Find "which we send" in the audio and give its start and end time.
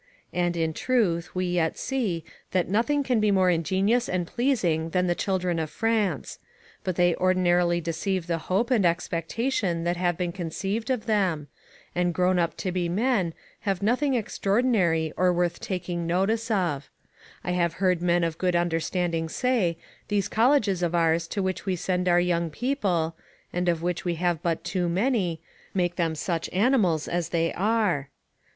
21.43-22.09